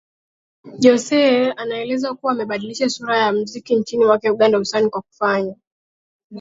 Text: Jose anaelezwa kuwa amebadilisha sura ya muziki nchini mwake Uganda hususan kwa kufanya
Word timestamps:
Jose 0.81 1.51
anaelezwa 1.51 2.15
kuwa 2.15 2.31
amebadilisha 2.31 2.89
sura 2.89 3.17
ya 3.17 3.33
muziki 3.33 3.75
nchini 3.75 4.05
mwake 4.05 4.29
Uganda 4.29 4.57
hususan 4.57 4.89
kwa 4.89 5.01
kufanya 5.01 5.55